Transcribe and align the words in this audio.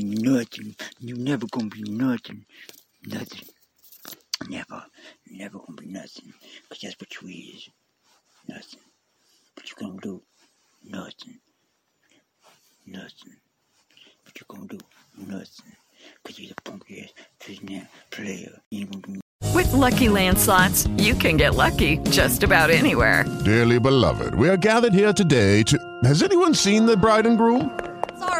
Be 0.00 0.22
nothing. 0.22 0.74
You 0.98 1.14
never 1.16 1.46
gonna 1.46 1.68
be 1.68 1.82
nothing. 1.82 2.44
Nothing. 3.06 3.48
Never. 4.48 4.84
Never 5.30 5.58
gonna 5.58 5.80
be 5.80 5.86
nothing. 5.86 6.32
Cause 6.68 6.80
that's 6.82 6.96
what 6.98 7.20
you 7.20 7.28
is. 7.28 7.68
Nothing. 8.48 8.80
What 9.54 9.68
you 9.68 9.76
gonna 9.78 10.00
do? 10.00 10.22
Nothing. 10.84 11.38
Nothing. 12.86 13.36
What 14.24 14.40
you 14.40 14.46
gonna 14.48 14.66
do? 14.66 14.78
Nothing. 15.18 15.76
Cause 16.24 16.38
you're 16.38 16.52
a 16.52 16.62
punk 16.62 16.84
ass 17.02 17.12
prisoner 17.38 17.88
player. 18.10 18.58
You 18.70 18.80
ain't 18.80 18.90
gonna 18.90 19.18
do 19.18 19.20
With 19.54 19.72
Lucky 19.72 20.08
Land 20.08 20.38
slots, 20.38 20.86
you 20.96 21.14
can 21.14 21.36
get 21.36 21.54
lucky 21.54 21.98
just 22.10 22.42
about 22.42 22.70
anywhere. 22.70 23.24
Dearly 23.44 23.78
beloved, 23.78 24.34
we 24.34 24.48
are 24.48 24.56
gathered 24.56 24.94
here 24.94 25.12
today 25.12 25.62
to. 25.64 25.78
Has 26.04 26.22
anyone 26.22 26.54
seen 26.54 26.86
the 26.86 26.96
bride 26.96 27.26
and 27.26 27.36
groom? 27.36 27.79